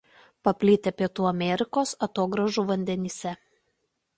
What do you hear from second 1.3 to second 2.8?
Amerikos atogrąžų